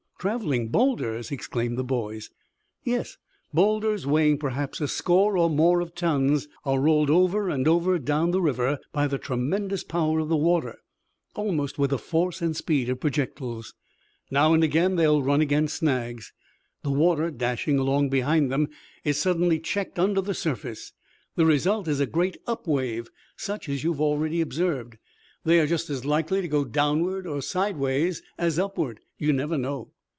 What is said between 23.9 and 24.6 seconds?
have already